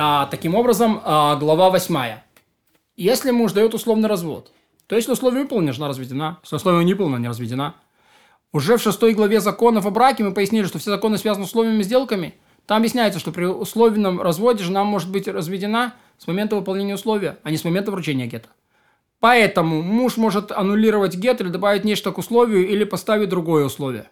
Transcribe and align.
А, 0.00 0.26
таким 0.26 0.54
образом, 0.54 1.00
а, 1.04 1.34
глава 1.36 1.70
8. 1.70 2.20
Если 2.96 3.32
муж 3.32 3.52
дает 3.52 3.74
условный 3.74 4.08
развод, 4.08 4.52
то 4.86 4.94
если 4.94 5.12
условие 5.12 5.42
выполнено, 5.42 5.72
жена 5.72 5.88
разведена. 5.88 6.38
Если 6.44 6.56
условие 6.56 6.84
не 6.84 6.94
выполнено, 6.94 7.18
не 7.18 7.28
разведена. 7.28 7.74
Уже 8.52 8.76
в 8.76 8.82
шестой 8.82 9.12
главе 9.12 9.40
законов 9.40 9.86
о 9.86 9.90
браке 9.90 10.22
мы 10.22 10.32
пояснили, 10.32 10.66
что 10.66 10.78
все 10.78 10.90
законы 10.90 11.18
связаны 11.18 11.46
с 11.46 11.48
условиями 11.48 11.82
сделками. 11.82 12.34
Там 12.66 12.78
объясняется, 12.78 13.18
что 13.18 13.32
при 13.32 13.44
условленном 13.44 14.20
разводе 14.20 14.62
жена 14.62 14.84
может 14.84 15.10
быть 15.10 15.26
разведена 15.26 15.94
с 16.16 16.26
момента 16.28 16.54
выполнения 16.54 16.94
условия, 16.94 17.38
а 17.42 17.50
не 17.50 17.56
с 17.56 17.64
момента 17.64 17.90
вручения 17.90 18.26
гета. 18.26 18.50
Поэтому 19.20 19.82
муж 19.82 20.16
может 20.16 20.52
аннулировать 20.52 21.16
гет 21.16 21.40
или 21.40 21.48
добавить 21.48 21.84
нечто 21.84 22.12
к 22.12 22.18
условию 22.18 22.68
или 22.68 22.84
поставить 22.84 23.30
другое 23.30 23.64
условие. 23.64 24.08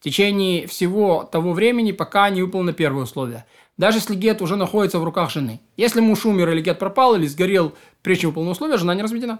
В 0.00 0.04
течение 0.04 0.66
всего 0.68 1.28
того 1.30 1.52
времени, 1.52 1.92
пока 1.92 2.30
не 2.30 2.40
выполнено 2.40 2.72
первое 2.72 3.02
условие. 3.02 3.44
Даже 3.78 3.98
если 3.98 4.16
гет 4.16 4.42
уже 4.42 4.56
находится 4.56 4.98
в 4.98 5.04
руках 5.04 5.30
жены. 5.30 5.60
Если 5.76 6.00
муж 6.00 6.26
умер 6.26 6.50
или 6.50 6.60
гет 6.60 6.78
пропал 6.78 7.14
или 7.14 7.26
сгорел 7.26 7.74
прежде 8.02 8.22
чем 8.22 8.30
выполнено 8.30 8.52
условие, 8.52 8.76
жена 8.76 8.94
не 8.94 9.02
разведена. 9.02 9.38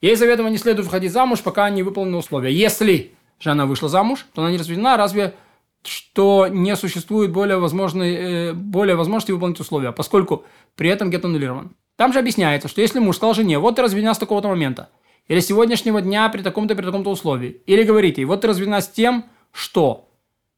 Ей 0.00 0.14
заведомо 0.14 0.48
не 0.48 0.58
следует 0.58 0.86
выходить 0.86 1.12
замуж, 1.12 1.40
пока 1.40 1.68
не 1.70 1.82
выполнено 1.82 2.18
условие. 2.18 2.56
Если 2.56 3.12
жена 3.40 3.66
вышла 3.66 3.88
замуж, 3.88 4.26
то 4.32 4.42
она 4.42 4.50
не 4.52 4.58
разведена, 4.58 4.96
разве 4.96 5.34
что 5.82 6.46
не 6.46 6.76
существует 6.76 7.32
более, 7.32 7.56
возможной, 7.56 8.14
э, 8.14 8.52
более 8.52 8.96
возможности 8.96 9.32
выполнить 9.32 9.60
условия, 9.60 9.92
поскольку 9.92 10.44
при 10.76 10.90
этом 10.90 11.10
гет 11.10 11.24
аннулирован. 11.24 11.74
Там 11.96 12.12
же 12.12 12.18
объясняется, 12.18 12.68
что 12.68 12.82
если 12.82 12.98
муж 12.98 13.16
сказал 13.16 13.34
жене, 13.34 13.58
вот 13.58 13.76
ты 13.76 13.82
разведена 13.82 14.14
с 14.14 14.18
такого-то 14.18 14.48
момента, 14.48 14.90
или 15.26 15.40
с 15.40 15.46
сегодняшнего 15.46 16.02
дня 16.02 16.28
при 16.28 16.42
таком-то, 16.42 16.74
при 16.74 16.84
таком-то 16.84 17.10
условии, 17.10 17.62
или 17.66 17.82
говорите, 17.82 18.24
вот 18.26 18.42
ты 18.42 18.48
разведена 18.48 18.82
с 18.82 18.88
тем, 18.88 19.24
что, 19.52 20.09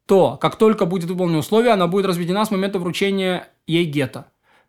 то, 0.06 0.36
как 0.40 0.56
только 0.56 0.86
будет 0.86 1.08
выполнено 1.08 1.38
условие, 1.38 1.72
она 1.72 1.86
будет 1.86 2.06
разведена 2.06 2.44
с 2.44 2.50
момента 2.50 2.78
вручения 2.78 3.48
ей 3.66 3.84
гета. 3.84 4.26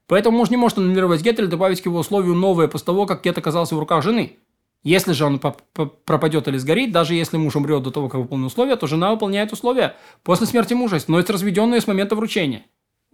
Поэтому 0.07 0.37
муж 0.37 0.49
не 0.49 0.57
может 0.57 0.77
аннулировать 0.77 1.21
гет 1.21 1.39
или 1.39 1.45
добавить 1.45 1.81
к 1.81 1.85
его 1.85 1.99
условию 1.99 2.35
новое 2.35 2.67
после 2.67 2.85
того, 2.85 3.05
как 3.05 3.23
гет 3.23 3.37
оказался 3.37 3.75
в 3.75 3.79
руках 3.79 4.03
жены. 4.03 4.37
Если 4.83 5.13
же 5.13 5.25
он 5.25 5.39
пропадет 5.39 6.47
или 6.47 6.57
сгорит, 6.57 6.91
даже 6.91 7.15
если 7.15 7.37
муж 7.37 7.55
умрет 7.55 7.83
до 7.83 7.91
того, 7.91 8.09
как 8.09 8.19
выполнено 8.19 8.47
условие, 8.47 8.75
то 8.75 8.85
жена 8.85 9.11
выполняет 9.11 9.53
условия 9.53 9.95
после 10.23 10.45
смерти 10.45 10.73
мужа, 10.73 10.99
становится 10.99 11.33
разведенной 11.33 11.79
с 11.79 11.87
момента 11.87 12.15
вручения 12.15 12.65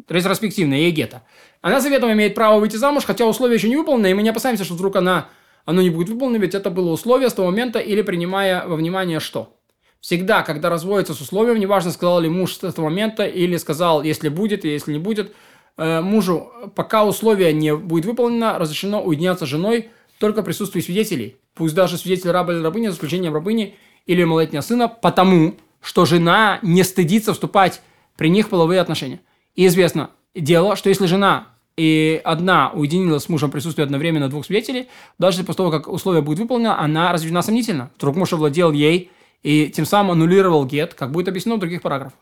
ретроспективно, 0.07 0.73
ей 0.75 0.91
гетто. 0.91 1.23
Она 1.61 1.81
заведомо 1.81 2.13
имеет 2.13 2.35
право 2.35 2.59
выйти 2.59 2.77
замуж, 2.77 3.03
хотя 3.05 3.25
условие 3.25 3.57
еще 3.57 3.67
не 3.67 3.75
выполнено, 3.75 4.07
и 4.07 4.13
мы 4.13 4.23
не 4.23 4.29
опасаемся, 4.29 4.63
что 4.63 4.75
вдруг 4.75 4.95
она, 4.95 5.27
оно 5.65 5.81
не 5.81 5.89
будет 5.89 6.09
выполнено, 6.09 6.41
ведь 6.41 6.55
это 6.55 6.69
было 6.69 6.91
условие 6.91 7.29
с 7.29 7.33
того 7.33 7.49
момента, 7.49 7.79
или 7.79 8.01
принимая 8.01 8.65
во 8.65 8.75
внимание 8.75 9.19
что. 9.19 9.58
Всегда, 10.01 10.43
когда 10.43 10.69
разводится 10.69 11.13
с 11.13 11.21
условием, 11.21 11.59
неважно, 11.59 11.91
сказал 11.91 12.21
ли 12.21 12.29
муж 12.29 12.55
с 12.55 12.63
этого 12.63 12.85
момента, 12.85 13.25
или 13.25 13.57
сказал, 13.57 14.01
если 14.01 14.29
будет, 14.29 14.63
если 14.63 14.93
не 14.93 14.99
будет, 14.99 15.33
э, 15.77 16.01
мужу, 16.01 16.51
пока 16.75 17.05
условие 17.05 17.51
не 17.51 17.75
будет 17.75 18.05
выполнено, 18.05 18.57
разрешено 18.57 19.01
уединяться 19.01 19.45
с 19.45 19.49
женой 19.49 19.89
только 20.17 20.41
в 20.41 20.45
присутствии 20.45 20.81
свидетелей. 20.81 21.35
Пусть 21.53 21.75
даже 21.75 21.97
свидетель 21.97 22.31
раба 22.31 22.53
или 22.53 22.61
рабыни, 22.61 22.87
за 22.87 22.95
исключением 22.95 23.33
рабыни 23.33 23.75
или 24.05 24.23
малолетнего 24.23 24.61
сына, 24.61 24.87
потому 24.87 25.55
что 25.81 26.05
жена 26.05 26.59
не 26.61 26.83
стыдится 26.83 27.33
вступать 27.33 27.81
при 28.15 28.29
них 28.29 28.47
в 28.47 28.49
половые 28.49 28.79
отношения. 28.79 29.19
И 29.55 29.67
известно 29.67 30.11
дело, 30.33 30.75
что 30.75 30.89
если 30.89 31.05
жена 31.05 31.49
и 31.77 32.19
одна 32.23 32.71
уединилась 32.71 33.23
с 33.23 33.29
мужем 33.29 33.49
в 33.49 33.51
присутствии 33.53 33.83
одновременно 33.83 34.29
двух 34.29 34.45
свидетелей, 34.45 34.87
даже 35.17 35.43
после 35.43 35.57
того, 35.57 35.71
как 35.71 35.87
условие 35.87 36.21
будет 36.21 36.39
выполнено, 36.39 36.79
она 36.79 37.11
разведена 37.13 37.41
сомнительно. 37.41 37.91
Вдруг 37.97 38.17
муж 38.17 38.33
овладел 38.33 38.71
ей 38.71 39.11
и 39.43 39.67
тем 39.69 39.85
самым 39.85 40.11
аннулировал 40.11 40.65
гет, 40.65 40.93
как 40.93 41.11
будет 41.11 41.27
объяснено 41.27 41.55
в 41.55 41.59
других 41.59 41.81
параграфах. 41.81 42.19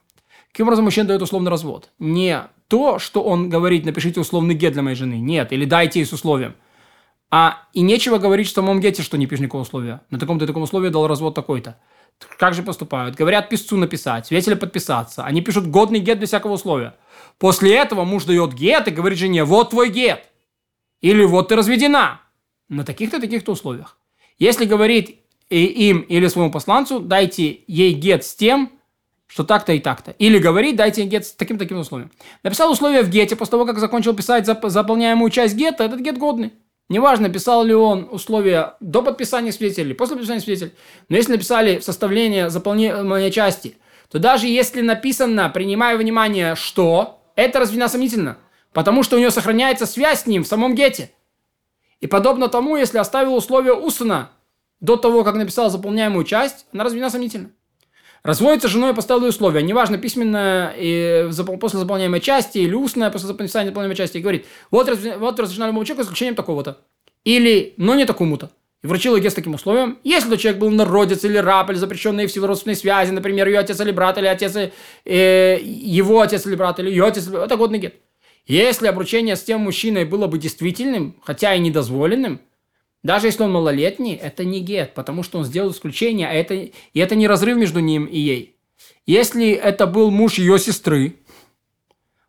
Каким 0.51 0.67
образом 0.67 0.85
мужчина 0.85 1.07
дает 1.07 1.21
условный 1.21 1.51
развод? 1.51 1.91
Не 1.99 2.43
то, 2.67 2.99
что 2.99 3.23
он 3.23 3.49
говорит, 3.49 3.85
напишите 3.85 4.19
условный 4.19 4.55
гет 4.55 4.73
для 4.73 4.81
моей 4.81 4.95
жены, 4.95 5.15
нет, 5.15 5.51
или 5.51 5.65
дайте 5.65 5.99
ей 5.99 6.05
с 6.05 6.13
условием. 6.13 6.55
А 7.29 7.63
и 7.73 7.81
нечего 7.81 8.17
говорить 8.17 8.47
в 8.47 8.53
самом 8.53 8.79
гете, 8.79 9.03
что 9.03 9.17
не 9.17 9.27
пишешь 9.27 9.43
никакого 9.43 9.63
условия. 9.63 10.01
На 10.09 10.17
таком-то 10.17 10.47
таком 10.47 10.63
условии 10.63 10.89
дал 10.89 11.07
развод 11.07 11.35
такой-то. 11.35 11.77
Как 12.39 12.53
же 12.53 12.63
поступают? 12.63 13.15
Говорят 13.15 13.49
писцу 13.49 13.77
написать, 13.77 14.27
свидетеля 14.27 14.55
подписаться. 14.55 15.23
Они 15.23 15.41
пишут 15.41 15.67
годный 15.67 15.99
гет 15.99 16.19
без 16.19 16.29
всякого 16.29 16.53
условия. 16.53 16.95
После 17.37 17.75
этого 17.75 18.05
муж 18.05 18.23
дает 18.23 18.53
гет 18.53 18.87
и 18.87 18.91
говорит 18.91 19.19
жене, 19.19 19.43
вот 19.43 19.71
твой 19.71 19.89
гет. 19.89 20.23
Или 21.01 21.23
вот 21.25 21.49
ты 21.49 21.55
разведена. 21.55 22.21
На 22.69 22.83
таких-то 22.83 23.19
таких-то 23.19 23.51
условиях. 23.51 23.97
Если 24.39 24.65
говорит 24.65 25.19
и 25.49 25.65
им 25.65 26.01
или 26.01 26.27
своему 26.27 26.51
посланцу, 26.51 26.99
дайте 26.99 27.61
ей 27.67 27.93
гет 27.93 28.23
с 28.23 28.35
тем, 28.35 28.71
что 29.27 29.43
так-то 29.43 29.73
и 29.73 29.79
так-то. 29.79 30.11
Или 30.11 30.39
говорит, 30.39 30.75
дайте 30.75 31.03
гет 31.03 31.25
с 31.25 31.31
таким-таким 31.33 31.79
условием. 31.79 32.11
Написал 32.43 32.71
условия 32.71 33.03
в 33.03 33.09
гете, 33.09 33.35
после 33.35 33.51
того, 33.51 33.65
как 33.65 33.79
закончил 33.79 34.13
писать 34.13 34.47
зап- 34.47 34.69
заполняемую 34.69 35.29
часть 35.29 35.55
гета, 35.55 35.83
этот 35.83 35.99
гет 35.99 36.17
годный. 36.17 36.53
Неважно, 36.89 37.29
писал 37.29 37.65
ли 37.65 37.73
он 37.73 38.07
условия 38.09 38.75
до 38.79 39.01
подписания 39.01 39.51
свидетелей, 39.51 39.93
после 39.93 40.15
подписания 40.15 40.39
свидетелей. 40.39 40.71
Но 41.09 41.17
если 41.17 41.33
написали 41.33 41.79
составление 41.79 42.49
заполнения 42.49 43.31
части, 43.31 43.77
то 44.09 44.19
даже 44.19 44.47
если 44.47 44.81
написано, 44.81 45.49
принимая 45.49 45.97
внимание, 45.97 46.55
что, 46.55 47.21
это 47.35 47.59
разве 47.59 47.85
сомнительно? 47.89 48.37
Потому 48.71 49.03
что 49.03 49.17
у 49.17 49.19
него 49.19 49.31
сохраняется 49.31 49.85
связь 49.85 50.21
с 50.21 50.25
ним 50.27 50.45
в 50.45 50.47
самом 50.47 50.75
гете. 50.75 51.11
И 51.99 52.07
подобно 52.07 52.47
тому, 52.47 52.77
если 52.77 52.99
оставил 52.99 53.35
условие 53.35 53.73
устно 53.73 54.29
до 54.79 54.95
того, 54.95 55.23
как 55.23 55.35
написал 55.35 55.69
заполняемую 55.69 56.23
часть, 56.25 56.65
она 56.71 56.83
разве 56.83 57.09
сомнительна? 57.09 57.51
Разводится 58.23 58.67
с 58.67 58.71
женой 58.71 58.93
поставил 58.93 59.25
условия, 59.25 59.61
неважно, 59.61 59.97
письменное 59.97 60.73
и 60.77 61.29
после 61.61 61.79
заполняемой 61.79 62.19
части 62.19 62.57
или 62.57 62.73
устное 62.73 63.09
после 63.09 63.29
написания 63.29 63.69
заполняемой 63.69 63.95
части, 63.95 64.17
и 64.17 64.21
говорит, 64.21 64.45
вот, 64.69 64.89
вот 65.19 65.39
разрешено 65.39 65.67
любому 65.67 65.85
человеку 65.85 66.03
исключением 66.03 66.35
такого-то. 66.35 66.79
Или, 67.23 67.73
но 67.77 67.95
не 67.95 68.05
такому-то. 68.05 68.51
И 68.83 68.87
вручил 68.87 69.15
ее 69.15 69.29
с 69.29 69.33
таким 69.33 69.53
условием, 69.53 69.97
если 70.03 70.29
тот 70.29 70.39
человек 70.39 70.59
был 70.59 70.69
народец 70.69 71.23
или 71.23 71.37
раб, 71.37 71.69
или 71.69 71.77
запрещенный 71.77 72.27
в 72.27 72.31
силу 72.31 72.47
родственной 72.47 72.75
связи, 72.75 73.11
например, 73.11 73.47
ее 73.47 73.59
отец 73.59 73.79
или 73.79 73.91
брат, 73.91 74.17
или 74.17 74.27
отец, 74.27 74.55
э, 75.05 75.59
его 75.61 76.21
отец 76.21 76.45
или 76.45 76.55
брат, 76.55 76.79
или 76.79 76.89
ее 76.89 77.05
отец, 77.05 77.27
это 77.27 77.55
годный 77.55 77.79
гет. 77.79 77.95
Если 78.45 78.87
обручение 78.87 79.35
с 79.35 79.43
тем 79.43 79.61
мужчиной 79.61 80.05
было 80.05 80.27
бы 80.27 80.37
действительным, 80.37 81.15
хотя 81.23 81.55
и 81.55 81.59
недозволенным, 81.59 82.39
даже 83.07 83.27
если 83.27 83.43
он 83.43 83.53
малолетний, 83.53 84.15
это 84.15 84.43
не 84.43 84.59
гет, 84.59 84.93
потому 84.93 85.23
что 85.23 85.37
он 85.37 85.45
сделал 85.45 85.71
исключение, 85.71 86.27
а 86.27 86.33
это, 86.33 86.55
и 86.55 86.73
это 86.93 87.15
не 87.15 87.25
разрыв 87.25 87.57
между 87.57 87.79
ним 87.79 88.03
и 88.03 88.19
ей. 88.19 88.57
Если 89.05 89.51
это 89.51 89.87
был 89.87 90.11
муж 90.11 90.33
ее 90.33 90.59
сестры, 90.59 91.15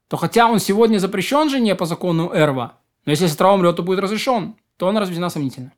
то 0.06 0.16
хотя 0.16 0.46
он 0.46 0.60
сегодня 0.60 0.98
запрещен 0.98 1.50
жене 1.50 1.74
по 1.74 1.84
закону 1.84 2.30
Эрва, 2.32 2.78
но 3.04 3.10
если 3.10 3.26
сестра 3.26 3.52
умрет, 3.52 3.74
то 3.74 3.82
будет 3.82 3.98
разрешен, 3.98 4.54
то 4.76 4.86
он 4.86 4.96
разведена 4.96 5.30
сомнительно. 5.30 5.72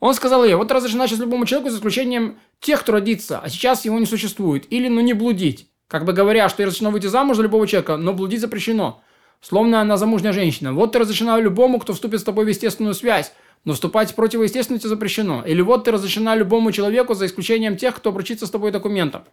Он 0.00 0.14
сказал 0.14 0.44
ей, 0.44 0.56
вот 0.56 0.72
разрешена 0.72 1.06
сейчас 1.06 1.20
любому 1.20 1.46
человеку, 1.46 1.70
за 1.70 1.76
исключением 1.76 2.38
тех, 2.58 2.80
кто 2.80 2.90
родится, 2.90 3.38
а 3.38 3.48
сейчас 3.48 3.84
его 3.84 4.00
не 4.00 4.06
существует. 4.06 4.66
Или, 4.72 4.88
ну, 4.88 5.00
не 5.00 5.12
блудить. 5.12 5.68
Как 5.86 6.04
бы 6.04 6.12
говоря, 6.12 6.48
что 6.48 6.64
разрешено 6.64 6.90
выйти 6.90 7.06
замуж 7.06 7.36
за 7.36 7.44
любого 7.44 7.68
человека, 7.68 7.96
но 7.96 8.12
блудить 8.12 8.40
запрещено. 8.40 9.00
Словно 9.40 9.80
она 9.80 9.96
замужняя 9.96 10.32
женщина. 10.32 10.72
Вот 10.72 10.90
ты 10.90 10.98
разрешена 10.98 11.38
любому, 11.38 11.78
кто 11.78 11.92
вступит 11.92 12.18
с 12.18 12.24
тобой 12.24 12.46
в 12.46 12.48
естественную 12.48 12.94
связь, 12.94 13.32
но 13.64 13.72
вступать 13.72 14.12
в 14.12 14.14
противоестественности 14.14 14.86
запрещено. 14.86 15.42
Или 15.44 15.62
вот 15.62 15.84
ты 15.84 15.90
разрешена 15.90 16.36
любому 16.36 16.72
человеку, 16.72 17.14
за 17.14 17.26
исключением 17.26 17.76
тех, 17.76 17.94
кто 17.96 18.10
обручится 18.10 18.46
с 18.46 18.50
тобой 18.50 18.70
документом. 18.70 19.24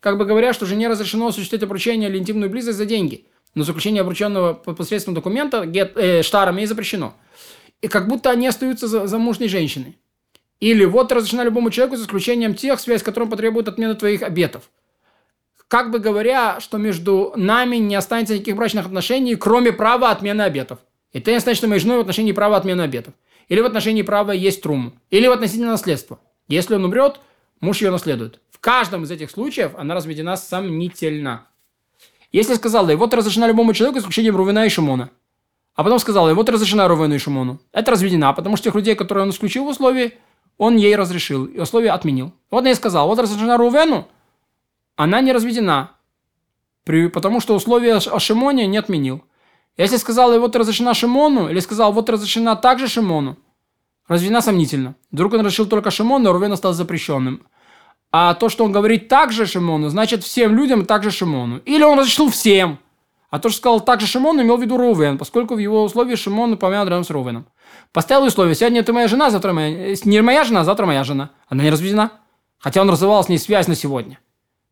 Как 0.00 0.16
бы 0.16 0.24
говоря, 0.24 0.52
что 0.52 0.66
жене 0.66 0.88
разрешено 0.88 1.28
осуществить 1.28 1.62
обручение 1.62 2.08
или 2.08 2.18
интимную 2.18 2.50
близость 2.50 2.78
за 2.78 2.86
деньги. 2.86 3.26
Но 3.54 3.64
заключение 3.64 4.02
обрученного 4.02 4.54
посредством 4.54 5.14
документа 5.14 5.64
get, 5.64 5.98
э, 5.98 6.22
штаром 6.22 6.56
ей 6.56 6.66
запрещено. 6.66 7.14
И 7.82 7.88
как 7.88 8.08
будто 8.08 8.30
они 8.30 8.46
остаются 8.46 8.86
за, 8.86 9.06
замужней 9.06 9.48
женщиной. 9.48 9.98
Или 10.60 10.84
вот 10.84 11.10
разрешена 11.10 11.42
любому 11.42 11.70
человеку 11.70 11.96
за 11.96 12.04
исключением 12.04 12.54
тех, 12.54 12.78
связь 12.78 13.00
с 13.00 13.04
которым 13.04 13.28
потребует 13.28 13.66
отмены 13.66 13.94
твоих 13.94 14.22
обетов. 14.22 14.70
Как 15.68 15.90
бы 15.90 15.98
говоря, 15.98 16.60
что 16.60 16.78
между 16.78 17.32
нами 17.36 17.76
не 17.76 17.94
останется 17.94 18.34
никаких 18.34 18.56
брачных 18.56 18.86
отношений, 18.86 19.36
кроме 19.36 19.72
права 19.72 20.10
отмены 20.10 20.42
обетов. 20.42 20.78
И 21.12 21.20
ты 21.20 21.38
значит, 21.40 21.58
что 21.58 21.66
между 21.66 21.88
мной 21.88 21.98
в 21.98 22.00
отношении 22.02 22.32
права 22.32 22.56
отмены 22.56 22.82
обетов. 22.82 23.14
Или 23.50 23.60
в 23.60 23.66
отношении 23.66 24.02
права 24.02 24.30
есть 24.30 24.62
трум. 24.62 24.94
Или 25.10 25.26
в 25.26 25.32
относительно 25.32 25.72
наследства. 25.72 26.20
Если 26.48 26.76
он 26.76 26.84
умрет, 26.84 27.20
муж 27.60 27.82
ее 27.82 27.90
наследует. 27.90 28.40
В 28.50 28.60
каждом 28.60 29.02
из 29.02 29.10
этих 29.10 29.30
случаев 29.30 29.72
она 29.76 29.94
разведена 29.94 30.36
сомнительно. 30.36 31.48
Если 32.30 32.54
сказал, 32.54 32.86
да, 32.86 32.92
и 32.92 32.96
вот 32.96 33.12
разрешена 33.12 33.48
любому 33.48 33.74
человеку, 33.74 33.98
исключением 33.98 34.36
Рувена 34.36 34.66
и 34.66 34.68
Шимона. 34.68 35.10
А 35.74 35.82
потом 35.82 35.98
сказал, 35.98 36.30
и 36.30 36.32
вот 36.32 36.48
разрешена 36.48 36.86
Рувену 36.86 37.16
и 37.16 37.18
Шимону. 37.18 37.60
Это 37.72 37.90
разведена, 37.90 38.32
потому 38.32 38.56
что 38.56 38.64
тех 38.64 38.74
людей, 38.76 38.94
которые 38.94 39.24
он 39.24 39.30
исключил 39.30 39.64
в 39.64 39.68
условии, 39.68 40.12
он 40.56 40.76
ей 40.76 40.94
разрешил, 40.94 41.46
и 41.46 41.58
условие 41.58 41.90
отменил. 41.90 42.32
Вот 42.52 42.66
я 42.66 42.74
сказал, 42.76 43.08
вот 43.08 43.18
разрешена 43.18 43.56
Рувену, 43.56 44.06
она 44.94 45.20
не 45.22 45.32
разведена, 45.32 45.96
потому 46.84 47.40
что 47.40 47.56
условие 47.56 47.96
о 47.96 48.20
Шимоне 48.20 48.68
не 48.68 48.76
отменил. 48.76 49.24
Если 49.76 49.96
сказал, 49.96 50.34
и 50.34 50.38
вот 50.38 50.56
разрешена 50.56 50.94
Шимону, 50.94 51.48
или 51.48 51.60
сказал, 51.60 51.92
вот 51.92 52.10
разрешена 52.10 52.56
также 52.56 52.88
Шимону, 52.88 53.36
разведена 54.08 54.40
сомнительно. 54.40 54.94
Вдруг 55.10 55.34
он 55.34 55.44
решил 55.44 55.66
только 55.66 55.90
Шимону, 55.90 56.30
а 56.30 56.32
Рувен 56.32 56.56
стал 56.56 56.72
запрещенным. 56.72 57.42
А 58.12 58.34
то, 58.34 58.48
что 58.48 58.64
он 58.64 58.72
говорит 58.72 59.08
также 59.08 59.46
Шимону, 59.46 59.88
значит 59.88 60.24
всем 60.24 60.54
людям 60.56 60.84
также 60.84 61.10
Шимону. 61.10 61.58
Или 61.58 61.84
он 61.84 61.98
разрешил 61.98 62.28
всем. 62.28 62.78
А 63.30 63.38
то, 63.38 63.48
что 63.48 63.58
сказал 63.58 63.80
также 63.80 64.06
Шимон, 64.06 64.42
имел 64.42 64.56
в 64.56 64.62
виду 64.62 64.76
Рувен, 64.76 65.16
поскольку 65.16 65.54
в 65.54 65.58
его 65.58 65.84
условии 65.84 66.16
Шимон 66.16 66.54
упомянут 66.54 66.88
рядом 66.88 67.04
с 67.04 67.10
Рувеном. 67.10 67.46
Поставил 67.92 68.26
условие, 68.26 68.56
сегодня 68.56 68.82
ты 68.82 68.92
моя 68.92 69.06
жена, 69.06 69.30
завтра 69.30 69.52
моя... 69.52 69.94
Не 70.04 70.20
моя 70.20 70.42
жена, 70.42 70.64
завтра 70.64 70.86
моя 70.86 71.04
жена. 71.04 71.30
Она 71.48 71.62
не 71.62 71.70
разведена. 71.70 72.10
Хотя 72.58 72.80
он 72.80 72.90
разрывал 72.90 73.22
с 73.22 73.28
ней 73.28 73.38
связь 73.38 73.68
на 73.68 73.76
сегодня. 73.76 74.18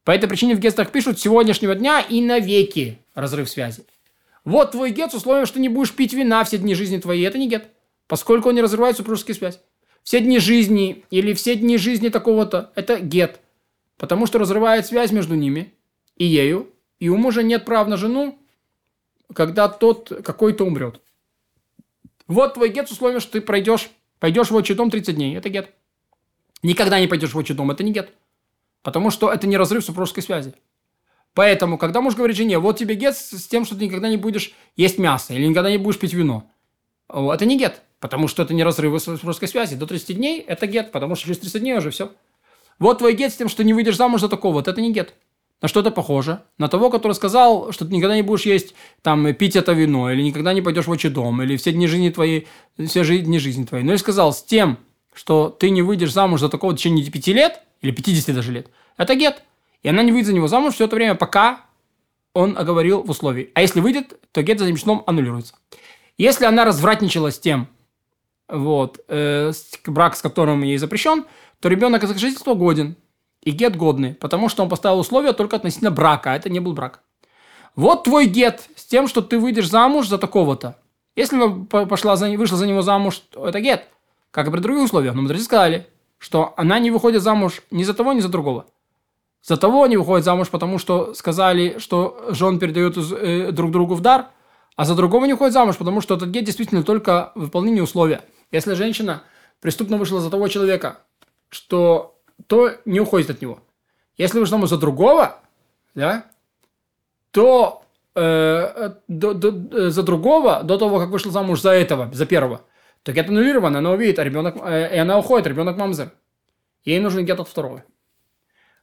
По 0.02 0.10
этой 0.10 0.28
причине 0.28 0.56
в 0.56 0.58
гестах 0.58 0.90
пишут 0.90 1.20
сегодняшнего 1.20 1.76
дня 1.76 2.00
и 2.00 2.20
навеки 2.20 2.98
разрыв 3.14 3.48
связи. 3.48 3.84
Вот 4.48 4.70
твой 4.70 4.92
гет 4.92 5.12
с 5.12 5.14
условием, 5.14 5.44
что 5.44 5.60
не 5.60 5.68
будешь 5.68 5.94
пить 5.94 6.14
вина 6.14 6.42
все 6.42 6.56
дни 6.56 6.74
жизни 6.74 6.96
твоей. 6.96 7.26
Это 7.26 7.36
не 7.36 7.48
гет, 7.48 7.68
поскольку 8.06 8.48
он 8.48 8.54
не 8.54 8.62
разрывает 8.62 8.96
супружеские 8.96 9.34
связь. 9.34 9.60
Все 10.02 10.20
дни 10.20 10.38
жизни 10.38 11.04
или 11.10 11.34
все 11.34 11.54
дни 11.54 11.76
жизни 11.76 12.08
такого-то– 12.08 12.72
это 12.74 12.98
гет, 12.98 13.40
потому 13.98 14.24
что 14.24 14.38
разрывает 14.38 14.86
связь 14.86 15.12
между 15.12 15.34
ними 15.34 15.74
и 16.16 16.24
ею, 16.24 16.72
и 16.98 17.10
у 17.10 17.18
мужа 17.18 17.42
нет 17.42 17.66
прав 17.66 17.88
на 17.88 17.98
жену, 17.98 18.38
когда 19.34 19.68
тот 19.68 20.10
какой-то 20.24 20.64
умрет. 20.64 21.02
Вот 22.26 22.54
твой 22.54 22.70
гет 22.70 22.88
с 22.88 22.92
условием, 22.92 23.20
что 23.20 23.32
ты 23.32 23.42
пройдешь, 23.42 23.90
пойдешь 24.18 24.50
в 24.50 24.54
отчий 24.54 24.74
дом 24.74 24.90
30 24.90 25.14
дней. 25.14 25.36
Это 25.36 25.50
гет. 25.50 25.74
Никогда 26.62 26.98
не 26.98 27.06
пойдешь 27.06 27.34
в 27.34 27.36
отчий 27.36 27.54
дом. 27.54 27.70
Это 27.70 27.84
не 27.84 27.92
гет. 27.92 28.14
Потому 28.82 29.10
что 29.10 29.30
это 29.30 29.46
не 29.46 29.58
разрыв 29.58 29.84
супружеской 29.84 30.22
связи. 30.22 30.54
Поэтому, 31.38 31.78
когда 31.78 32.00
муж 32.00 32.16
говорит 32.16 32.36
жене, 32.36 32.58
вот 32.58 32.78
тебе 32.78 32.96
гет 32.96 33.16
с 33.16 33.46
тем, 33.46 33.64
что 33.64 33.76
ты 33.76 33.84
никогда 33.84 34.08
не 34.08 34.16
будешь 34.16 34.54
есть 34.74 34.98
мясо 34.98 35.34
или 35.34 35.46
никогда 35.46 35.70
не 35.70 35.78
будешь 35.78 35.96
пить 35.96 36.12
вино. 36.12 36.50
Это 37.08 37.46
не 37.46 37.56
гет, 37.56 37.82
потому 38.00 38.26
что 38.26 38.42
это 38.42 38.54
не 38.54 38.64
разрыв 38.64 39.00
супружеской 39.00 39.46
связи. 39.46 39.76
До 39.76 39.86
30 39.86 40.16
дней 40.16 40.40
это 40.40 40.66
гет, 40.66 40.90
потому 40.90 41.14
что 41.14 41.26
через 41.26 41.38
30 41.38 41.60
дней 41.62 41.76
уже 41.76 41.90
все. 41.90 42.10
Вот 42.80 42.98
твой 42.98 43.14
гет 43.14 43.32
с 43.32 43.36
тем, 43.36 43.48
что 43.48 43.62
не 43.62 43.72
выйдешь 43.72 43.96
замуж 43.96 44.20
за 44.20 44.28
такого, 44.28 44.54
вот 44.54 44.66
это 44.66 44.80
не 44.80 44.92
гет 44.92 45.14
на 45.62 45.68
что-то 45.68 45.92
похоже, 45.92 46.42
на 46.58 46.66
того, 46.66 46.90
который 46.90 47.12
сказал, 47.12 47.70
что 47.70 47.84
ты 47.84 47.94
никогда 47.94 48.16
не 48.16 48.22
будешь 48.22 48.44
есть, 48.44 48.74
там, 49.02 49.32
пить 49.32 49.54
это 49.54 49.70
вино, 49.70 50.10
или 50.10 50.22
никогда 50.22 50.52
не 50.52 50.60
пойдешь 50.60 50.88
в 50.88 50.90
отчий 50.90 51.08
дом, 51.08 51.40
или 51.40 51.56
все 51.56 51.70
дни 51.70 51.86
жизни 51.86 52.10
твои, 52.10 52.46
все 52.84 53.04
дни 53.20 53.38
жизни 53.38 53.64
твоей. 53.64 53.84
Но 53.84 53.92
и 53.92 53.96
сказал, 53.96 54.32
с 54.32 54.42
тем, 54.42 54.78
что 55.14 55.50
ты 55.50 55.70
не 55.70 55.82
выйдешь 55.82 56.12
замуж 56.12 56.40
за 56.40 56.48
такого 56.48 56.72
в 56.72 56.76
течение 56.76 57.08
пяти 57.08 57.32
лет, 57.32 57.60
или 57.80 57.92
50 57.92 58.34
даже 58.34 58.50
лет, 58.50 58.66
это 58.96 59.14
гет. 59.14 59.44
И 59.82 59.88
она 59.88 60.02
не 60.02 60.12
выйдет 60.12 60.28
за 60.28 60.34
него 60.34 60.48
замуж 60.48 60.74
все 60.74 60.84
это 60.84 60.96
время, 60.96 61.14
пока 61.14 61.60
он 62.34 62.56
оговорил 62.58 63.02
в 63.02 63.10
условии. 63.10 63.50
А 63.54 63.60
если 63.60 63.80
выйдет, 63.80 64.18
то 64.32 64.42
гет 64.42 64.58
за 64.58 64.66
замечном 64.66 65.02
аннулируется. 65.06 65.54
Если 66.16 66.44
она 66.44 66.64
развратничала 66.64 67.30
с 67.30 67.38
тем, 67.38 67.68
вот, 68.48 69.00
э, 69.08 69.52
брак 69.86 70.16
с 70.16 70.22
которым 70.22 70.62
ей 70.62 70.78
запрещен, 70.78 71.24
то 71.60 71.68
ребенок 71.68 72.02
из 72.04 72.10
жительства 72.16 72.54
годен 72.54 72.96
и 73.42 73.50
гет 73.50 73.76
годный, 73.76 74.14
потому 74.14 74.48
что 74.48 74.62
он 74.62 74.68
поставил 74.68 74.98
условия 74.98 75.32
только 75.32 75.56
относительно 75.56 75.90
брака, 75.90 76.32
а 76.32 76.36
это 76.36 76.48
не 76.48 76.60
был 76.60 76.72
брак. 76.72 77.02
Вот 77.76 78.04
твой 78.04 78.26
гет 78.26 78.68
с 78.74 78.84
тем, 78.84 79.06
что 79.06 79.22
ты 79.22 79.38
выйдешь 79.38 79.68
замуж 79.68 80.08
за 80.08 80.18
такого-то. 80.18 80.76
Если 81.14 81.38
пошла 81.86 82.16
за, 82.16 82.28
вышла 82.30 82.56
за 82.56 82.66
него 82.66 82.82
замуж, 82.82 83.18
то 83.18 83.48
это 83.48 83.60
гет, 83.60 83.88
как 84.30 84.48
и 84.48 84.50
при 84.50 84.60
других 84.60 84.84
условиях. 84.84 85.14
Но 85.14 85.22
мудрецы 85.22 85.44
сказали, 85.44 85.86
что 86.18 86.54
она 86.56 86.78
не 86.78 86.90
выходит 86.90 87.22
замуж 87.22 87.62
ни 87.70 87.84
за 87.84 87.94
того, 87.94 88.12
ни 88.12 88.20
за 88.20 88.28
другого. 88.28 88.66
За 89.42 89.56
того 89.56 89.86
не 89.86 89.96
выходит 89.96 90.24
замуж, 90.24 90.48
потому 90.48 90.78
что 90.78 91.14
сказали, 91.14 91.78
что 91.78 92.26
жен 92.30 92.58
передают 92.58 92.96
э, 92.96 93.52
друг 93.52 93.70
другу 93.70 93.94
в 93.94 94.00
дар, 94.00 94.28
а 94.76 94.84
за 94.84 94.94
другого 94.94 95.24
не 95.24 95.32
выходит 95.32 95.54
замуж, 95.54 95.76
потому 95.76 96.00
что 96.00 96.16
этот 96.16 96.28
гет 96.30 96.44
действительно 96.44 96.82
только 96.82 97.32
выполнение 97.34 97.82
условия. 97.82 98.22
Если 98.50 98.74
женщина 98.74 99.22
преступно 99.60 99.96
вышла 99.96 100.20
за 100.20 100.30
того 100.30 100.48
человека, 100.48 100.98
что 101.48 102.18
то 102.46 102.72
не 102.84 103.00
уходит 103.00 103.30
от 103.30 103.42
него. 103.42 103.60
Если 104.16 104.38
вышла 104.38 104.66
за 104.66 104.78
другого, 104.78 105.40
да, 105.94 106.26
то 107.30 107.82
э, 108.14 108.94
до, 109.08 109.34
до, 109.34 109.48
э, 109.48 109.90
за 109.90 110.02
другого, 110.02 110.62
до 110.62 110.78
того, 110.78 110.98
как 110.98 111.10
вышла 111.10 111.32
замуж 111.32 111.60
за 111.60 111.70
этого, 111.70 112.10
за 112.12 112.26
первого, 112.26 112.62
то 113.02 113.12
гет 113.12 113.28
аннулирован, 113.28 113.76
она 113.76 113.90
увидит, 113.90 114.18
а 114.18 114.24
ребенок, 114.24 114.56
э, 114.62 114.96
и 114.96 114.98
она 114.98 115.18
уходит, 115.18 115.46
ребенок 115.46 115.76
мамзер. 115.76 116.10
Ей 116.84 117.00
нужен 117.00 117.24
гет 117.24 117.40
от 117.40 117.48
второго. 117.48 117.84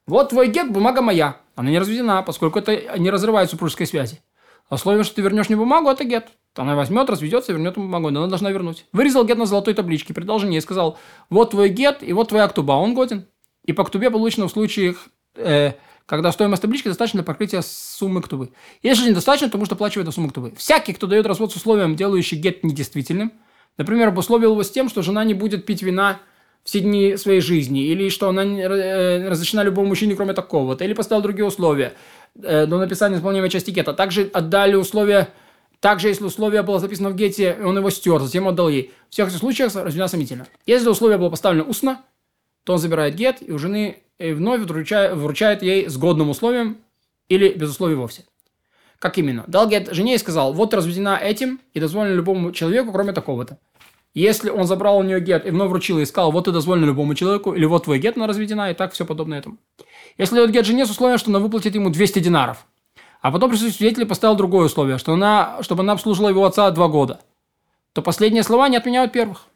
Вот 0.07 0.29
твой 0.29 0.49
гет, 0.49 0.71
бумага 0.71 1.01
моя. 1.01 1.37
Она 1.55 1.69
не 1.69 1.79
разведена, 1.79 2.21
поскольку 2.21 2.59
это 2.59 2.97
не 2.99 3.09
разрывает 3.09 3.49
супружеской 3.49 3.87
связи. 3.87 4.21
Условие, 4.69 5.03
что 5.03 5.15
ты 5.15 5.21
вернешь 5.21 5.49
мне 5.49 5.57
бумагу, 5.57 5.89
это 5.89 6.03
гет. 6.03 6.27
Она 6.55 6.75
возьмет, 6.75 7.09
разведется 7.09 7.51
вернет 7.51 7.75
ему 7.75 7.85
бумагу, 7.85 8.09
но 8.11 8.21
она 8.21 8.29
должна 8.29 8.51
вернуть. 8.51 8.85
Вырезал 8.91 9.25
гет 9.25 9.37
на 9.37 9.45
золотой 9.45 9.73
табличке, 9.73 10.13
передал 10.13 10.39
жене 10.39 10.57
и 10.57 10.61
сказал, 10.61 10.97
вот 11.29 11.51
твой 11.51 11.69
гет 11.69 12.01
и 12.01 12.13
вот 12.13 12.29
твоя 12.29 12.45
актуба, 12.45 12.73
он 12.73 12.93
годен. 12.93 13.27
И 13.63 13.73
по 13.73 13.83
ктубе 13.83 14.09
получено 14.09 14.47
в 14.47 14.51
случаях, 14.51 15.07
э, 15.35 15.73
когда 16.05 16.31
стоимость 16.31 16.61
таблички 16.61 16.87
достаточно 16.87 17.19
для 17.19 17.25
покрытия 17.25 17.61
суммы 17.61 18.21
ктубы. 18.21 18.51
Если 18.83 19.09
недостаточно, 19.09 19.49
то 19.49 19.57
может 19.57 19.73
оплачивать 19.73 20.05
на 20.05 20.11
сумму 20.11 20.29
ктубы. 20.29 20.53
Всякий, 20.55 20.93
кто 20.93 21.07
дает 21.07 21.25
развод 21.25 21.51
с 21.51 21.55
условием, 21.55 21.95
делающий 21.95 22.37
гет 22.37 22.63
недействительным, 22.63 23.33
например, 23.77 24.09
обусловил 24.09 24.51
его 24.51 24.63
с 24.63 24.69
тем, 24.69 24.89
что 24.89 25.01
жена 25.01 25.23
не 25.23 25.33
будет 25.33 25.65
пить 25.65 25.81
вина 25.81 26.19
все 26.65 26.79
дни 26.79 27.15
своей 27.15 27.41
жизни, 27.41 27.85
или 27.85 28.09
что 28.09 28.27
она 28.27 28.43
э, 28.43 29.29
разрешена 29.29 29.63
любому 29.63 29.89
мужчине, 29.89 30.15
кроме 30.15 30.33
такого-то, 30.33 30.83
или 30.83 30.93
поставил 30.93 31.21
другие 31.21 31.45
условия 31.45 31.93
э, 32.41 32.65
до 32.65 32.79
написания 32.79 33.17
исполняемой 33.17 33.51
части 33.51 33.69
гета. 33.69 33.93
Также 33.93 34.29
отдали 34.33 34.73
условия, 34.73 35.29
также 35.79 36.07
если 36.07 36.23
условие 36.23 36.63
было 36.63 36.79
записано 36.79 37.11
в 37.11 37.15
гете, 37.15 37.55
он 37.63 37.77
его 37.77 37.91
стер, 37.91 38.19
затем 38.19 38.47
отдал 38.47 38.67
ей. 38.67 38.91
В 39.09 39.13
всех 39.13 39.29
этих 39.29 39.37
случаях 39.37 39.75
разведена 39.75 40.07
сомнительно. 40.07 40.47
Если 40.65 40.89
условие 40.89 41.19
было 41.19 41.29
поставлено 41.29 41.65
устно, 41.65 42.01
то 42.63 42.73
он 42.73 42.79
забирает 42.79 43.13
гет 43.13 43.37
и 43.47 43.51
у 43.51 43.59
жены 43.59 43.99
и 44.17 44.33
вновь 44.33 44.61
вручает, 44.61 45.15
вручает 45.15 45.61
ей 45.61 45.87
с 45.87 45.95
годным 45.97 46.31
условием 46.31 46.77
или 47.29 47.49
без 47.49 47.69
условий 47.69 47.95
вовсе. 47.95 48.25
Как 48.97 49.19
именно? 49.19 49.43
Дал 49.45 49.69
гет 49.69 49.93
жене 49.93 50.15
и 50.15 50.17
сказал, 50.17 50.51
вот 50.51 50.73
разведена 50.73 51.15
этим 51.15 51.59
и 51.75 51.79
дозволено 51.79 52.15
любому 52.15 52.51
человеку, 52.53 52.91
кроме 52.91 53.13
такого-то. 53.13 53.59
Если 54.15 54.49
он 54.49 54.65
забрал 54.65 54.97
у 54.97 55.03
нее 55.03 55.19
гет 55.19 55.45
и 55.45 55.51
вновь 55.51 55.69
вручил 55.69 55.99
и 55.99 56.05
сказал, 56.05 56.31
вот 56.31 56.45
ты 56.45 56.53
дозволено 56.53 56.85
любому 56.85 57.15
человеку, 57.15 57.53
или 57.53 57.65
вот 57.65 57.83
твой 57.83 57.99
гет, 57.99 58.15
она 58.15 58.27
разведена, 58.27 58.71
и 58.71 58.73
так 58.73 58.93
все 58.93 59.05
подобное 59.05 59.39
этому. 59.39 59.57
Если 60.17 60.35
дает 60.35 60.51
гет 60.51 60.65
жене 60.65 60.85
с 60.85 60.89
условием, 60.89 61.17
что 61.17 61.29
она 61.29 61.39
выплатит 61.39 61.75
ему 61.75 61.89
200 61.89 62.19
динаров, 62.19 62.65
а 63.21 63.29
потом 63.29 63.49
присутствие 63.49 63.73
свидетеля 63.73 64.07
поставил 64.07 64.35
другое 64.35 64.67
условие, 64.67 64.97
что 64.99 65.13
она, 65.13 65.57
чтобы 65.61 65.83
она 65.83 65.93
обслужила 65.93 66.29
его 66.29 66.45
отца 66.45 66.71
два 66.71 66.87
года, 66.87 67.19
то 67.91 68.01
последние 68.01 68.43
слова 68.43 68.69
не 68.69 68.77
отменяют 68.77 69.11
первых. 69.11 69.47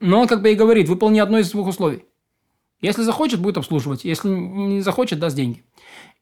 Но 0.00 0.20
он 0.20 0.26
как 0.26 0.40
бы 0.40 0.52
и 0.52 0.54
говорит, 0.54 0.88
выполни 0.88 1.18
одно 1.18 1.38
из 1.38 1.50
двух 1.50 1.68
условий. 1.68 2.06
Если 2.80 3.02
захочет, 3.02 3.40
будет 3.40 3.58
обслуживать. 3.58 4.04
Если 4.04 4.28
не 4.28 4.80
захочет, 4.80 5.18
даст 5.18 5.36
деньги. 5.36 5.64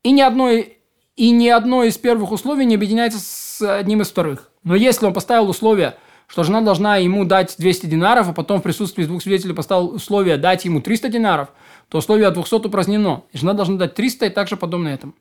И 0.02 0.10
ни 0.10 0.22
одно, 0.22 0.50
и 0.50 1.30
ни 1.30 1.48
одно 1.48 1.84
из 1.84 1.96
первых 1.98 2.32
условий 2.32 2.64
не 2.64 2.74
объединяется 2.74 3.20
с 3.20 3.62
одним 3.62 4.00
из 4.00 4.08
вторых. 4.08 4.50
Но 4.64 4.74
если 4.74 5.06
он 5.06 5.12
поставил 5.12 5.48
условие, 5.48 5.96
что 6.30 6.44
жена 6.44 6.60
должна 6.60 6.96
ему 6.98 7.24
дать 7.24 7.56
200 7.58 7.86
динаров, 7.86 8.28
а 8.28 8.32
потом 8.32 8.60
в 8.60 8.62
присутствии 8.62 9.04
двух 9.04 9.20
свидетелей 9.20 9.52
поставил 9.52 9.88
условие 9.88 10.36
дать 10.36 10.64
ему 10.64 10.80
300 10.80 11.08
динаров, 11.08 11.48
то 11.88 11.98
условие 11.98 12.28
от 12.28 12.34
200 12.34 12.66
упразднено. 12.66 13.24
Жена 13.32 13.52
должна 13.52 13.76
дать 13.76 13.94
300 13.94 14.26
и 14.26 14.30
также 14.30 14.56
подобно 14.56 14.88
этому. 14.88 15.14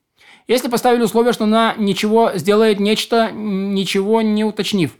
Если 0.47 0.67
поставили 0.67 1.01
условие, 1.01 1.33
что 1.33 1.45
она 1.45 1.73
ничего 1.77 2.31
сделает 2.35 2.79
нечто, 2.79 3.31
ничего 3.31 4.21
не 4.21 4.43
уточнив, 4.43 4.95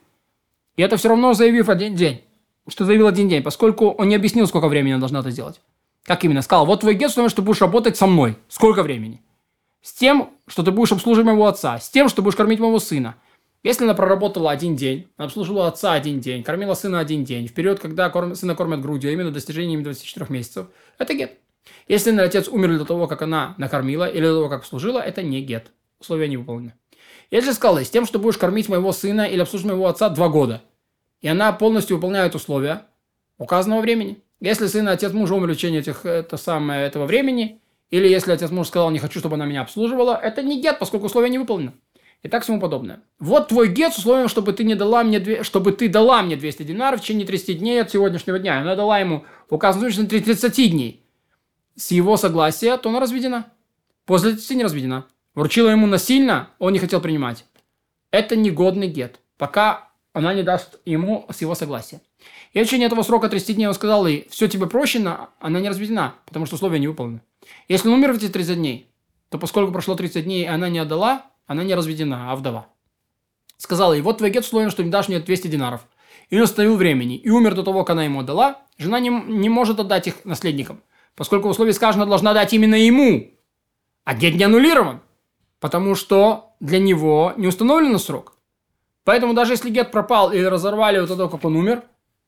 и 0.77 0.81
это 0.81 0.97
все 0.97 1.09
равно 1.09 1.33
заявив 1.33 1.69
один 1.69 1.95
день, 1.95 2.21
что 2.67 2.85
заявил 2.85 3.05
один 3.05 3.29
день, 3.29 3.43
поскольку 3.43 3.89
он 3.89 4.09
не 4.09 4.15
объяснил, 4.15 4.47
сколько 4.47 4.67
времени 4.67 4.93
она 4.93 5.01
должна 5.01 5.19
это 5.19 5.29
сделать. 5.29 5.61
Как 6.05 6.23
именно? 6.23 6.41
Сказал, 6.41 6.65
вот 6.65 6.79
твой 6.79 6.95
гет 6.95 7.11
что 7.11 7.41
будешь 7.43 7.61
работать 7.61 7.97
со 7.97 8.07
мной. 8.07 8.35
Сколько 8.47 8.81
времени? 8.81 9.21
С 9.83 9.93
тем, 9.93 10.31
что 10.47 10.63
ты 10.63 10.71
будешь 10.71 10.91
обслуживать 10.91 11.27
моего 11.27 11.45
отца. 11.45 11.77
С 11.79 11.89
тем, 11.89 12.09
что 12.09 12.23
будешь 12.23 12.35
кормить 12.35 12.59
моего 12.59 12.79
сына. 12.79 13.15
Если 13.61 13.83
она 13.83 13.93
проработала 13.93 14.51
один 14.51 14.77
день, 14.77 15.07
обслуживала 15.17 15.67
отца 15.67 15.93
один 15.93 16.21
день, 16.21 16.43
кормила 16.43 16.75
сына 16.75 16.99
один 16.99 17.25
день, 17.25 17.47
в 17.47 17.53
период, 17.53 17.79
когда 17.79 18.09
корм, 18.09 18.33
сына 18.33 18.55
кормят 18.55 18.81
грудью, 18.81 19.09
а 19.09 19.13
именно 19.13 19.31
достижением 19.31 19.83
24 19.83 20.27
месяцев, 20.29 20.67
это 20.97 21.13
гет. 21.13 21.37
Если 21.87 22.11
на 22.11 22.23
отец 22.23 22.47
умер 22.47 22.77
до 22.77 22.85
того, 22.85 23.07
как 23.07 23.21
она 23.21 23.55
накормила, 23.57 24.07
или 24.07 24.25
до 24.25 24.35
того, 24.35 24.49
как 24.49 24.65
служила, 24.65 24.99
это 24.99 25.23
не 25.23 25.41
гет. 25.41 25.71
Условия 25.99 26.29
не 26.29 26.37
выполнены. 26.37 26.73
Если 27.31 27.51
сказала, 27.51 27.83
с 27.83 27.89
тем, 27.89 28.05
что 28.05 28.17
будешь 28.17 28.37
кормить 28.37 28.69
моего 28.69 28.93
сына 28.93 29.23
или 29.23 29.41
обслуживать 29.41 29.73
моего 29.73 29.87
отца 29.87 30.07
два 30.09 30.29
года, 30.29 30.61
и 31.21 31.27
она 31.27 31.51
полностью 31.51 31.97
выполняет 31.97 32.35
условия 32.35 32.85
указанного 33.37 33.81
времени, 33.81 34.23
если 34.39 34.67
сын 34.67 34.87
и 34.87 34.91
отец 34.91 35.11
мужа 35.11 35.35
умерли 35.35 35.53
в 35.53 35.57
течение 35.57 35.81
этих, 35.81 36.05
это 36.05 36.37
самое, 36.37 36.87
этого 36.87 37.05
времени, 37.05 37.61
или 37.91 38.07
если 38.07 38.31
отец 38.31 38.51
муж 38.51 38.67
сказал, 38.67 38.89
не 38.89 38.99
хочу, 38.99 39.19
чтобы 39.19 39.35
она 39.35 39.45
меня 39.45 39.61
обслуживала, 39.61 40.15
это 40.15 40.41
не 40.41 40.61
гет, 40.61 40.79
поскольку 40.79 41.07
условие 41.07 41.29
не 41.29 41.39
выполнено. 41.39 41.73
И 42.21 42.27
так 42.27 42.43
всему 42.43 42.59
подобное. 42.59 43.01
Вот 43.19 43.47
твой 43.47 43.69
гет 43.69 43.93
с 43.93 43.97
условием, 43.97 44.27
чтобы 44.27 44.51
ты 44.51 44.63
не 44.65 44.75
дала 44.75 45.03
мне, 45.03 45.43
чтобы 45.43 45.71
ты 45.71 45.87
дала 45.87 46.21
мне 46.21 46.35
200 46.35 46.63
динаров 46.63 46.99
в 46.99 47.03
течение 47.03 47.25
30 47.25 47.59
дней 47.59 47.81
от 47.81 47.91
сегодняшнего 47.91 48.39
дня. 48.39 48.59
Она 48.59 48.75
дала 48.75 48.99
ему 48.99 49.23
в 49.49 49.55
указанном 49.55 49.91
случае 49.91 50.21
30 50.21 50.71
дней. 50.71 51.05
С 51.75 51.91
его 51.91 52.17
согласия, 52.17 52.77
то 52.77 52.89
она 52.89 52.99
разведена. 52.99 53.45
После 54.05 54.31
30 54.31 54.57
не 54.57 54.63
разведена. 54.63 55.05
Вручила 55.33 55.69
ему 55.69 55.87
насильно, 55.87 56.49
он 56.59 56.73
не 56.73 56.79
хотел 56.79 56.99
принимать. 56.99 57.45
Это 58.11 58.35
негодный 58.35 58.87
гет, 58.87 59.19
пока 59.37 59.89
она 60.11 60.33
не 60.33 60.43
даст 60.43 60.79
ему 60.85 61.25
с 61.29 61.39
его 61.39 61.55
согласия. 61.55 62.01
И 62.51 62.61
в 62.61 62.65
течение 62.65 62.87
этого 62.87 63.03
срока 63.03 63.29
30 63.29 63.55
дней 63.55 63.67
он 63.67 63.73
сказал 63.73 64.05
ей, 64.07 64.27
все 64.29 64.47
тебе 64.47 64.67
прощено, 64.67 65.29
она 65.39 65.61
не 65.61 65.69
разведена, 65.69 66.15
потому 66.25 66.45
что 66.45 66.55
условия 66.55 66.79
не 66.79 66.87
выполнены. 66.87 67.21
Если 67.69 67.87
он 67.87 67.93
умер 67.93 68.13
в 68.13 68.17
эти 68.17 68.27
30 68.27 68.57
дней, 68.57 68.91
то 69.29 69.37
поскольку 69.37 69.71
прошло 69.71 69.95
30 69.95 70.25
дней, 70.25 70.43
и 70.43 70.47
она 70.47 70.67
не 70.69 70.79
отдала, 70.79 71.27
она 71.49 71.63
не 71.63 71.73
разведена, 71.73 72.31
а 72.31 72.35
вдова. 72.35 72.67
сказала 73.57 73.93
ей, 73.93 74.01
вот 74.01 74.19
твой 74.19 74.29
гет 74.29 74.43
условием, 74.43 74.69
что 74.69 74.83
не 74.83 74.91
дашь 74.91 75.07
мне 75.07 75.19
200 75.19 75.47
динаров. 75.47 75.81
И 76.29 76.37
он 76.37 76.43
остановил 76.43 76.75
времени, 76.75 77.17
и 77.17 77.31
умер 77.31 77.55
до 77.55 77.63
того, 77.63 77.83
как 77.83 77.93
она 77.93 78.03
ему 78.03 78.19
отдала, 78.19 78.61
жена 78.77 78.99
не, 78.99 79.09
не 79.09 79.49
может 79.49 79.79
отдать 79.79 80.05
их 80.05 80.23
наследникам, 80.25 80.83
поскольку 81.15 81.47
в 81.47 81.51
условии 81.51 81.71
сказано, 81.71 82.05
должна 82.05 82.35
дать 82.35 82.53
именно 82.53 82.75
ему. 82.75 83.31
А 84.03 84.13
гет 84.13 84.35
не 84.35 84.43
аннулирован, 84.43 85.01
потому 85.59 85.95
что 85.95 86.53
для 86.59 86.77
него 86.77 87.33
не 87.35 87.47
установлен 87.47 87.97
срок. 87.97 88.37
Поэтому 89.03 89.33
даже 89.33 89.53
если 89.53 89.71
гет 89.71 89.91
пропал 89.91 90.31
или 90.31 90.43
разорвали 90.43 90.99
вот 90.99 91.09
того, 91.09 91.29
как 91.29 91.43
он 91.43 91.55
умер, 91.55 91.81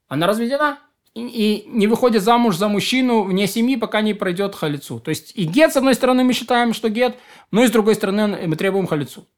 она 0.08 0.26
разведена 0.26 0.80
и, 1.14 1.20
и 1.20 1.68
не 1.68 1.86
выходит 1.86 2.22
замуж 2.22 2.56
за 2.56 2.68
мужчину 2.68 3.22
вне 3.22 3.46
семьи, 3.46 3.76
пока 3.76 4.00
не 4.00 4.14
пройдет 4.14 4.54
халицу. 4.54 4.98
То 4.98 5.10
есть 5.10 5.32
и 5.34 5.44
гет, 5.44 5.72
с 5.72 5.76
одной 5.76 5.94
стороны, 5.94 6.24
мы 6.24 6.32
считаем, 6.32 6.72
что 6.72 6.88
гет, 6.88 7.16
но 7.52 7.62
и 7.62 7.68
с 7.68 7.70
другой 7.70 7.94
стороны, 7.94 8.46
мы 8.46 8.56
требуем 8.56 8.88
халицу. 8.88 9.28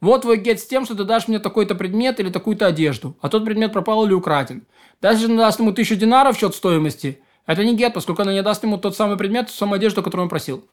Вот 0.00 0.22
твой 0.22 0.38
гет 0.38 0.58
с 0.60 0.66
тем, 0.66 0.84
что 0.84 0.94
ты 0.94 1.04
дашь 1.04 1.28
мне 1.28 1.38
такой-то 1.38 1.74
предмет 1.74 2.18
или 2.20 2.30
такую-то 2.30 2.66
одежду, 2.66 3.16
а 3.20 3.28
тот 3.28 3.44
предмет 3.44 3.72
пропал 3.72 4.04
или 4.06 4.12
украден. 4.12 4.66
Даже 5.00 5.22
если 5.22 5.36
даст 5.36 5.60
ему 5.60 5.72
тысячу 5.72 5.96
динаров 5.96 6.36
в 6.36 6.40
счет 6.40 6.54
стоимости, 6.54 7.20
это 7.46 7.64
не 7.64 7.76
гет, 7.76 7.94
поскольку 7.94 8.22
она 8.22 8.32
не 8.32 8.42
даст 8.42 8.62
ему 8.62 8.78
тот 8.78 8.96
самый 8.96 9.16
предмет, 9.16 9.46
ту 9.46 9.52
самую 9.52 9.76
одежду, 9.76 10.02
которую 10.02 10.24
он 10.24 10.28
просил. 10.28 10.64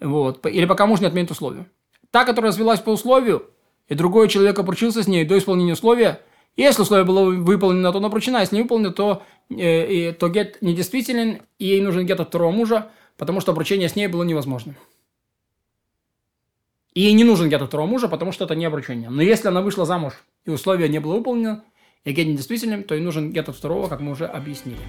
Вот. 0.00 0.44
Или 0.46 0.66
пока 0.66 0.86
муж 0.86 1.00
не 1.00 1.06
отменит 1.06 1.30
условия. 1.30 1.66
Та, 2.10 2.24
которая 2.24 2.50
развелась 2.50 2.80
по 2.80 2.90
условию, 2.90 3.50
и 3.88 3.94
другой 3.94 4.28
человек 4.28 4.58
обручился 4.58 5.02
с 5.02 5.06
ней 5.06 5.24
до 5.24 5.38
исполнения 5.38 5.74
условия, 5.74 6.20
если 6.56 6.82
условие 6.82 7.04
было 7.04 7.30
выполнено, 7.30 7.92
то 7.92 7.98
она 7.98 8.08
обручена, 8.08 8.38
если 8.38 8.56
не 8.56 8.62
выполнено, 8.62 8.90
то, 8.90 9.22
э, 9.50 10.12
то 10.12 10.28
гет 10.28 10.62
недействителен, 10.62 11.42
и 11.58 11.66
ей 11.66 11.80
нужен 11.82 12.06
гет 12.06 12.20
от 12.20 12.28
второго 12.28 12.50
мужа, 12.50 12.90
потому 13.18 13.40
что 13.40 13.52
обручение 13.52 13.90
с 13.90 13.96
ней 13.96 14.06
было 14.06 14.22
невозможно. 14.22 14.74
И 16.96 17.02
ей 17.02 17.12
не 17.12 17.24
нужен 17.24 17.50
гет 17.50 17.60
от 17.60 17.68
второго 17.68 17.86
мужа, 17.86 18.08
потому 18.08 18.32
что 18.32 18.46
это 18.46 18.54
не 18.54 18.64
обручение. 18.64 19.10
Но 19.10 19.20
если 19.20 19.48
она 19.48 19.60
вышла 19.60 19.84
замуж, 19.84 20.14
и 20.46 20.50
условие 20.50 20.88
не 20.88 20.98
было 20.98 21.16
выполнено, 21.16 21.62
и 22.04 22.12
гет 22.12 22.26
недействителен, 22.26 22.84
то 22.84 22.94
ей 22.94 23.02
нужен 23.02 23.32
гет 23.32 23.50
от 23.50 23.56
второго, 23.56 23.86
как 23.88 24.00
мы 24.00 24.12
уже 24.12 24.24
объяснили. 24.24 24.80